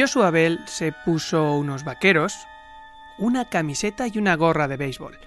[0.00, 2.34] Joshua Bell se puso unos vaqueros,
[3.18, 5.18] una camiseta y una gorra de béisbol.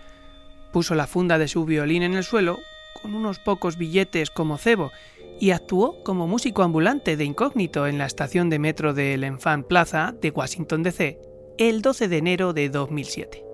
[0.71, 2.57] Puso la funda de su violín en el suelo,
[2.99, 4.91] con unos pocos billetes como cebo,
[5.39, 10.15] y actuó como músico ambulante de incógnito en la estación de metro de L'Enfant Plaza
[10.19, 11.19] de Washington DC
[11.59, 13.45] el 12 de enero de 2007.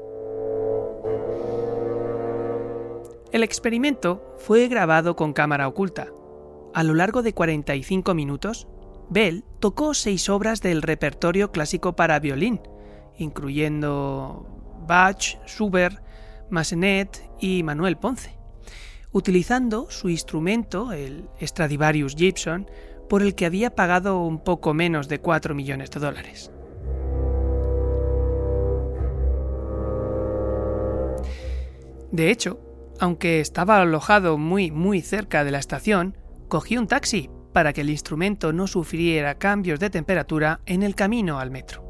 [3.33, 6.07] El experimento fue grabado con cámara oculta.
[6.73, 8.68] A lo largo de 45 minutos,
[9.09, 12.61] Bell tocó seis obras del repertorio clásico para violín,
[13.17, 14.45] incluyendo
[14.87, 15.99] Bach, Schubert,
[16.49, 18.37] Massenet y Manuel Ponce,
[19.11, 22.69] utilizando su instrumento, el Stradivarius Gibson,
[23.09, 26.51] por el que había pagado un poco menos de 4 millones de dólares.
[32.11, 32.59] De hecho,
[32.99, 37.89] aunque estaba alojado muy muy cerca de la estación, cogió un taxi para que el
[37.89, 41.89] instrumento no sufriera cambios de temperatura en el camino al metro.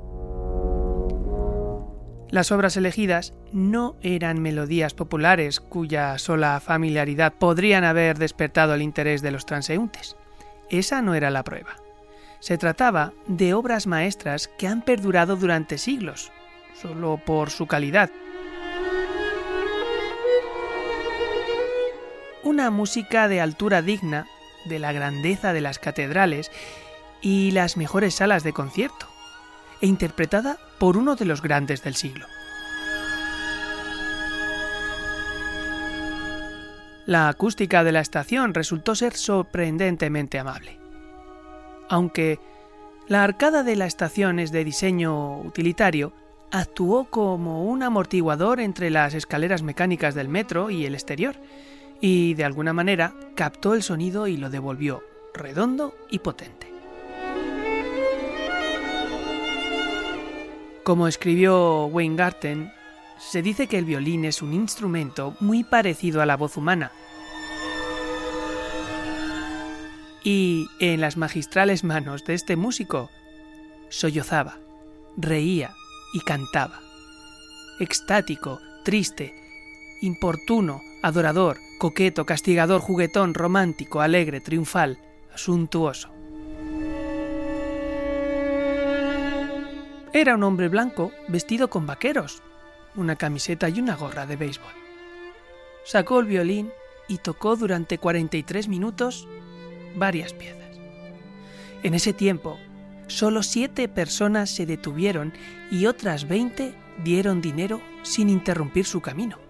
[2.32, 9.24] Las obras elegidas no eran melodías populares cuya sola familiaridad podrían haber despertado el interés
[9.24, 10.16] de los transeúntes.
[10.70, 11.78] Esa no era la prueba.
[12.40, 16.32] Se trataba de obras maestras que han perdurado durante siglos,
[16.80, 18.12] solo por su calidad.
[22.44, 24.28] Una música de altura digna
[24.66, 26.52] de la grandeza de las catedrales
[27.22, 29.08] y las mejores salas de concierto,
[29.82, 32.26] e interpretada por uno de los grandes del siglo.
[37.06, 40.80] La acústica de la estación resultó ser sorprendentemente amable.
[41.90, 42.40] Aunque
[43.08, 46.14] la arcada de la estación es de diseño utilitario,
[46.52, 51.36] actuó como un amortiguador entre las escaleras mecánicas del metro y el exterior,
[52.02, 56.72] y de alguna manera captó el sonido y lo devolvió redondo y potente.
[60.84, 62.72] Como escribió Weingarten,
[63.20, 66.92] se dice que el violín es un instrumento muy parecido a la voz humana.
[70.24, 73.10] Y en las magistrales manos de este músico
[73.90, 74.58] sollozaba,
[75.16, 75.74] reía
[76.14, 76.80] y cantaba.
[77.80, 79.34] Extático, triste,
[80.02, 85.00] importuno, adorador, coqueto, castigador, juguetón, romántico, alegre, triunfal,
[85.36, 86.10] suntuoso.
[90.12, 92.42] Era un hombre blanco vestido con vaqueros,
[92.96, 94.74] una camiseta y una gorra de béisbol.
[95.86, 96.72] Sacó el violín
[97.08, 99.28] y tocó durante 43 minutos
[99.96, 100.80] varias piezas.
[101.84, 102.60] En ese tiempo,
[103.08, 105.34] solo siete personas se detuvieron
[105.72, 106.74] y otras 20
[107.04, 109.49] dieron dinero sin interrumpir su camino.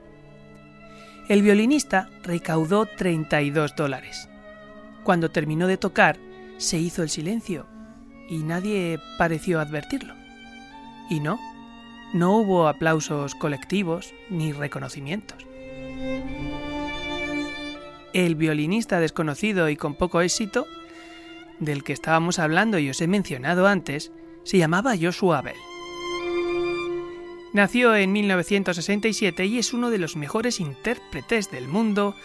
[1.30, 4.28] El violinista recaudó 32 dólares.
[5.04, 6.18] Cuando terminó de tocar,
[6.58, 7.68] se hizo el silencio
[8.28, 10.16] y nadie pareció advertirlo.
[11.08, 11.40] Y no,
[12.16, 15.46] no hubo aplausos colectivos ni reconocimientos.
[18.14, 20.66] El violinista desconocido y con poco éxito,
[21.60, 24.12] del que estábamos hablando y os he mencionado antes,
[24.44, 25.69] se llamaba Joshua Bell.
[27.52, 32.16] Nació en 1967 y es uno de los mejores intérpretes del mundo,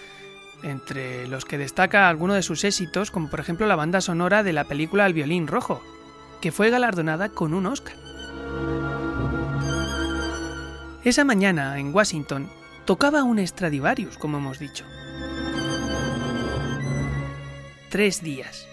[0.63, 4.53] entre los que destaca alguno de sus éxitos, como por ejemplo la banda sonora de
[4.53, 5.83] la película El violín rojo,
[6.41, 7.97] que fue galardonada con un Oscar.
[11.05, 12.51] Esa mañana, en Washington,
[12.85, 14.85] tocaba un Stradivarius, como hemos dicho.
[17.89, 18.67] Tres días.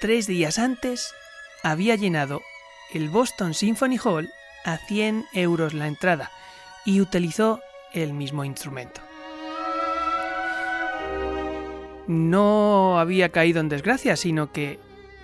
[0.00, 1.14] Tres días antes
[1.62, 2.42] había llenado
[2.92, 4.30] el Boston Symphony Hall
[4.64, 6.30] a 100 euros la entrada
[6.84, 7.60] y utilizó
[7.92, 9.00] el mismo instrumento.
[12.06, 14.78] No había caído en desgracia, sino que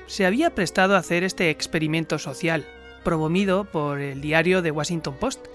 [0.07, 2.67] se había prestado a hacer este experimento social,
[3.03, 5.47] promovido por el diario The Washington Post,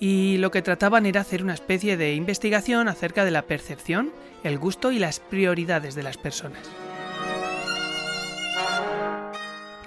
[0.00, 4.12] y lo que trataban era hacer una especie de investigación acerca de la percepción,
[4.44, 6.62] el gusto y las prioridades de las personas.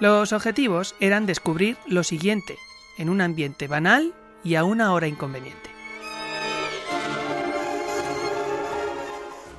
[0.00, 2.58] Los objetivos eran descubrir lo siguiente,
[2.98, 5.70] en un ambiente banal y a una hora inconveniente.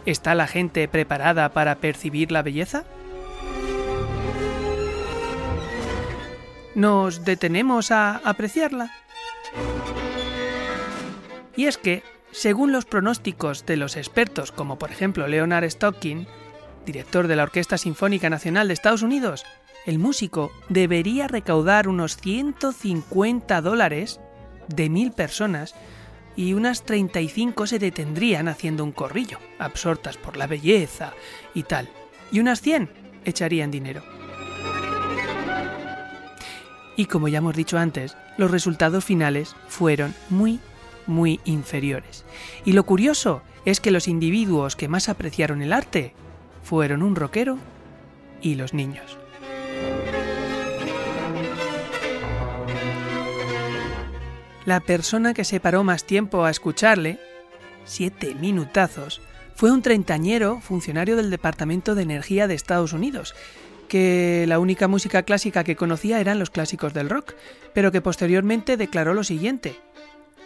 [0.05, 2.83] ¿Está la gente preparada para percibir la belleza?
[6.75, 8.91] ¿Nos detenemos a apreciarla?
[11.55, 16.27] Y es que, según los pronósticos de los expertos, como por ejemplo Leonard Stocking,
[16.85, 19.45] director de la Orquesta Sinfónica Nacional de Estados Unidos,
[19.85, 24.19] el músico debería recaudar unos 150 dólares
[24.67, 25.75] de mil personas
[26.35, 31.13] y unas 35 se detendrían haciendo un corrillo, absortas por la belleza
[31.53, 31.89] y tal,
[32.31, 32.89] y unas 100
[33.25, 34.03] echarían dinero.
[36.95, 40.59] Y como ya hemos dicho antes, los resultados finales fueron muy,
[41.07, 42.23] muy inferiores.
[42.65, 46.13] Y lo curioso es que los individuos que más apreciaron el arte
[46.63, 47.57] fueron un rockero
[48.41, 49.17] y los niños.
[54.65, 57.19] La persona que se paró más tiempo a escucharle,
[57.83, 59.21] siete minutazos,
[59.55, 63.35] fue un treintañero funcionario del Departamento de Energía de Estados Unidos,
[63.89, 67.33] que la única música clásica que conocía eran los clásicos del rock,
[67.73, 69.75] pero que posteriormente declaró lo siguiente.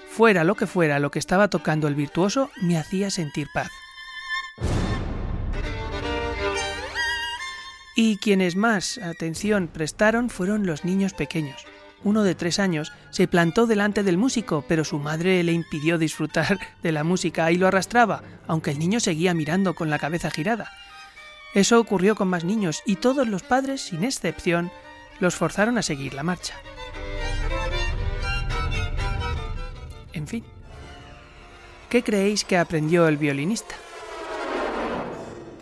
[0.09, 3.69] Fuera lo que fuera lo que estaba tocando el virtuoso, me hacía sentir paz.
[7.95, 11.65] Y quienes más atención prestaron fueron los niños pequeños
[12.07, 16.57] uno de tres años, se plantó delante del músico, pero su madre le impidió disfrutar
[16.81, 20.71] de la música y lo arrastraba, aunque el niño seguía mirando con la cabeza girada.
[21.53, 24.71] Eso ocurrió con más niños y todos los padres, sin excepción,
[25.19, 26.53] los forzaron a seguir la marcha.
[30.13, 30.45] En fin,
[31.89, 33.75] ¿qué creéis que aprendió el violinista?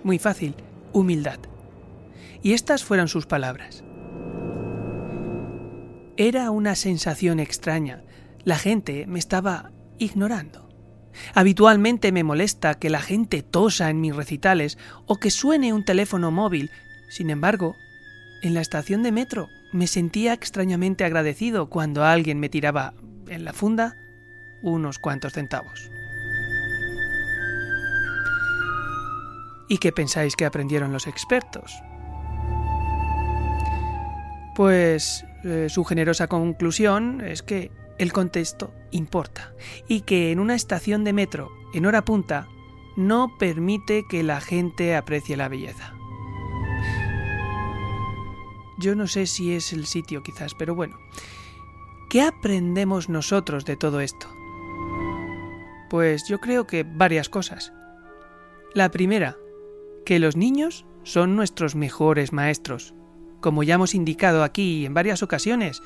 [0.04, 0.54] Muy fácil,
[0.94, 1.40] humildad.
[2.44, 3.85] Y estas fueron sus palabras.
[6.18, 8.02] Era una sensación extraña.
[8.46, 10.70] La gente me estaba ignorando.
[11.34, 14.78] Habitualmente me molesta que la gente tosa en mis recitales
[15.08, 16.72] o que suene un teléfono móvil.
[17.10, 17.76] Sin embargo,
[18.44, 22.94] en la estación de metro me sentía extrañamente agradecido cuando alguien me tiraba
[23.28, 23.98] en la funda
[24.62, 25.92] unos cuantos centavos.
[29.68, 31.74] ¿Y qué pensáis que aprendieron los expertos?
[34.56, 39.54] Pues eh, su generosa conclusión es que el contexto importa
[39.88, 42.48] y que en una estación de metro en hora punta
[42.96, 45.94] no permite que la gente aprecie la belleza.
[48.80, 50.98] Yo no sé si es el sitio quizás, pero bueno.
[52.10, 54.28] ¿Qué aprendemos nosotros de todo esto?
[55.90, 57.74] Pues yo creo que varias cosas.
[58.74, 59.38] La primera,
[60.06, 62.94] que los niños son nuestros mejores maestros
[63.46, 65.84] como ya hemos indicado aquí en varias ocasiones,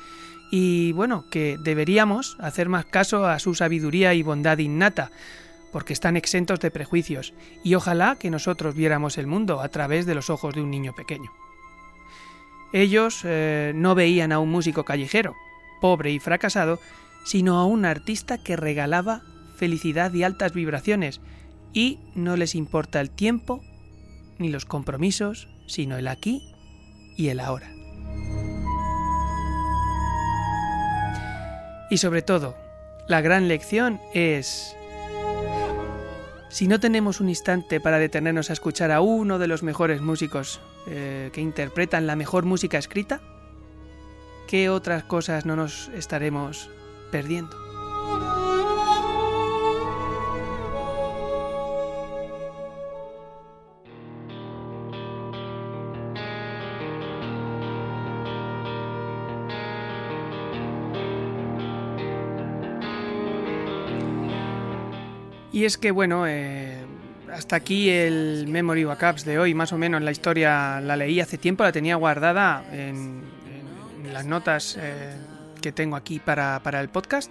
[0.50, 5.10] y bueno, que deberíamos hacer más caso a su sabiduría y bondad innata,
[5.70, 10.14] porque están exentos de prejuicios, y ojalá que nosotros viéramos el mundo a través de
[10.14, 11.30] los ojos de un niño pequeño.
[12.72, 15.36] Ellos eh, no veían a un músico callejero,
[15.82, 16.80] pobre y fracasado,
[17.26, 19.20] sino a un artista que regalaba
[19.56, 21.20] felicidad y altas vibraciones,
[21.74, 23.60] y no les importa el tiempo
[24.38, 26.40] ni los compromisos, sino el aquí
[27.20, 27.70] y el ahora.
[31.90, 32.56] Y sobre todo,
[33.08, 34.74] la gran lección es...
[36.48, 40.60] Si no tenemos un instante para detenernos a escuchar a uno de los mejores músicos
[40.86, 43.20] eh, que interpretan la mejor música escrita,
[44.48, 46.70] ¿qué otras cosas no nos estaremos
[47.12, 47.69] perdiendo?
[65.52, 66.78] Y es que, bueno, eh,
[67.32, 71.38] hasta aquí el Memory Backups de hoy, más o menos la historia la leí hace
[71.38, 73.28] tiempo, la tenía guardada en,
[74.12, 75.14] las notas eh,
[75.60, 77.30] que tengo aquí para, el podcast.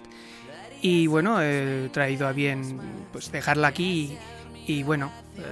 [0.82, 2.78] Y bueno, he traído a bien
[3.12, 4.16] pues dejarla aquí
[4.66, 5.42] y, bueno, eh,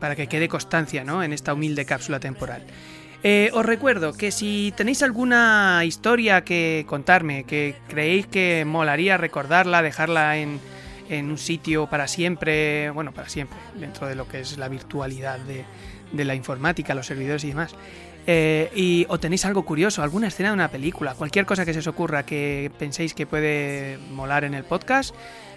[0.00, 1.22] para que quede constancia ¿no?
[1.22, 2.64] en esta humilde cápsula temporal.
[3.22, 9.82] Eh, os recuerdo que si tenéis alguna historia que contarme, que creéis que molaría recordarla,
[9.82, 10.60] dejarla en,
[11.10, 16.24] un sitio para siempre, bueno, para siempre, dentro de lo que es la virtualidad de,
[16.24, 17.74] la informática, los servidores y demás,
[18.26, 21.78] eh, y o tenéis algo curioso, alguna escena de una película, cualquier cosa que se
[21.78, 25.14] os ocurra que penséis que puede molar en el podcast,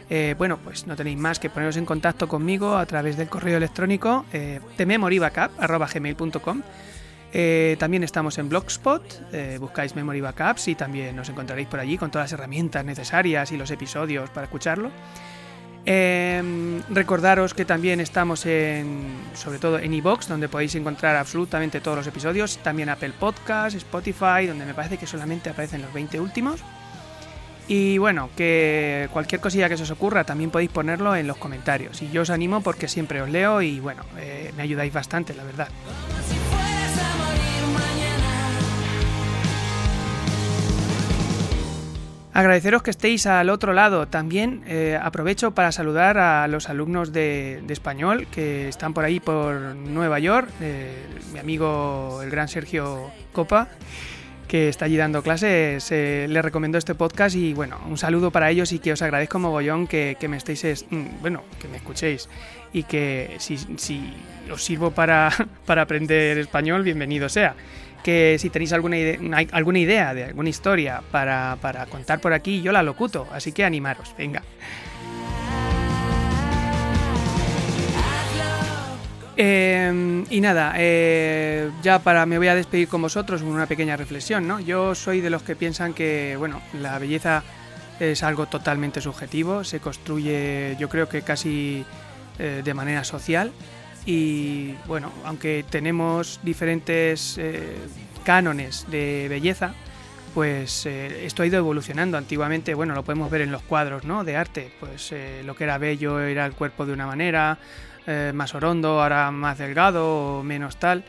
[0.09, 3.57] eh, bueno, pues no tenéis más que poneros en contacto conmigo a través del correo
[3.57, 4.59] electrónico eh,
[7.31, 12.09] eh, también estamos en Blogspot, buscáis Memory Backups y también nos encontraréis por allí con
[12.09, 14.89] todas las herramientas necesarias y los episodios para escucharlo.
[15.91, 21.97] Eh, recordaros que también estamos en, sobre todo en iBox, donde podéis encontrar absolutamente todos
[21.97, 26.61] los episodios, también Apple Podcast, Spotify, donde me parece que solamente aparecen los 20 últimos.
[27.67, 32.03] Y bueno, que cualquier cosilla que se os ocurra también podéis ponerlo en los comentarios.
[32.03, 34.03] Y yo os animo porque siempre os leo y bueno,
[34.55, 35.69] me ayudáis bastante, la verdad.
[42.39, 44.07] Agradeceros que estéis al otro lado.
[44.07, 49.75] También eh, aprovecho para saludar a los alumnos de, español que están por ahí por
[49.75, 50.47] Nueva York.
[50.61, 53.67] Eh, mi amigo el gran Sergio Copa,
[54.47, 58.49] que está allí dando clases, eh, le recomiendo este podcast y bueno, un saludo para
[58.49, 62.29] ellos y que os agradezco mogollón que, que me estéis, mm, bueno, que me escuchéis
[62.71, 64.13] y que si, si
[64.49, 65.29] os sirvo para,
[65.65, 67.57] para aprender español, bienvenido sea
[68.03, 68.97] que si tenéis alguna
[69.51, 71.57] alguna idea de alguna historia para,
[71.89, 74.43] contar por aquí, yo la locuto, así que animaros, venga.
[79.41, 83.95] Em, y nada, eh, ya para me voy a despedir con vosotros con una pequeña
[83.95, 84.59] reflexión, ¿no?
[84.59, 87.43] Yo soy de los que piensan que, bueno, la belleza
[88.01, 91.85] es algo totalmente subjetivo, se construye, yo creo que casi
[92.37, 93.51] eh, de manera social
[94.09, 97.77] y bueno, aunque tenemos diferentes eh,
[98.23, 99.75] cánones de belleza,
[100.33, 102.17] pues eh, esto ha ido evolucionando.
[102.17, 104.23] Antiguamente, bueno, lo podemos ver en los cuadros ¿no?
[104.23, 107.59] de arte, pues eh, lo que era bello era el cuerpo de una manera,
[108.33, 111.03] más orondo, ahora más delgado o menos tal.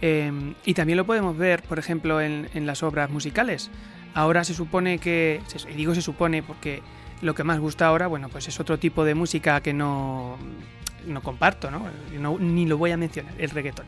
[0.00, 3.72] Em, y también lo podemos ver, por ejemplo, en, en, las obras musicales.
[4.14, 6.82] Ahora se supone que, y digo se supone porque
[7.20, 10.38] lo que más gusta ahora, bueno, pues es otro tipo de música que no,
[11.06, 11.86] no comparto, ¿no?
[12.38, 13.86] Ni lo voy a mencionar, el reggaetón.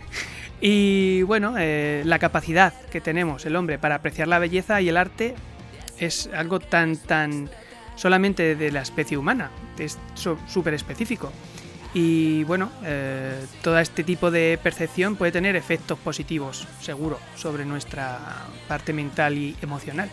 [0.60, 4.96] y bueno, eh, la capacidad que tenemos el hombre para apreciar la belleza y el
[4.96, 5.34] arte
[5.98, 7.50] es algo tan, tan
[7.96, 9.98] solamente de la especie humana, es
[10.46, 11.32] súper específico.
[11.94, 18.18] Y bueno, eh, todo este tipo de percepción puede tener efectos positivos, seguro, sobre nuestra
[18.68, 20.10] parte mental y emocional.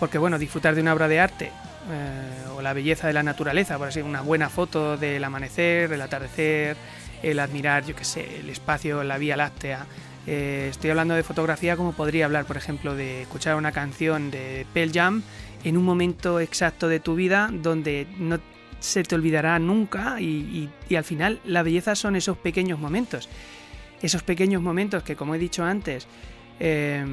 [0.00, 1.52] Porque bueno, disfrutar de una obra de arte
[1.90, 6.00] eh, o la belleza de la naturaleza, por así una buena foto del amanecer, el
[6.00, 6.76] atardecer,
[7.22, 9.86] el admirar, yo qué sé, el espacio, la Vía Láctea.
[10.26, 14.66] Eh, estoy hablando de fotografía como podría hablar, por ejemplo, de escuchar una canción de
[14.72, 15.22] Pearl Jam
[15.64, 18.38] en un momento exacto de tu vida donde no
[18.80, 23.28] se te olvidará nunca y, al final la belleza son esos pequeños momentos.
[24.00, 26.06] Esos pequeños momentos que, como he dicho antes,
[26.60, 27.04] eh,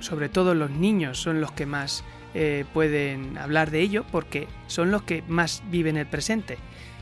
[0.00, 4.90] sobre todo los niños son los que más eh, pueden hablar de ello porque son
[4.90, 6.58] los que más viven el presente.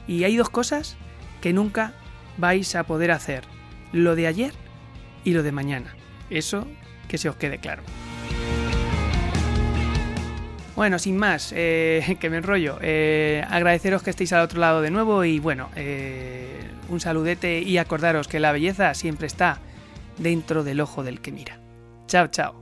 [0.07, 0.97] Y hay dos cosas
[1.41, 1.95] que nunca
[2.37, 3.45] vais a poder hacer,
[3.93, 4.53] lo de ayer
[5.25, 5.95] y lo de mañana.
[6.31, 6.67] Eso
[7.09, 7.83] que se os quede claro.
[10.77, 14.91] Bueno, sin más, eh, que me enrollo, eh, agradeceros que estéis al otro lado de
[14.91, 15.71] nuevo y bueno,
[16.89, 19.59] un saludete y acordaros que la belleza siempre está
[20.19, 21.59] dentro del ojo del que mira.
[22.07, 22.62] Chao, chao.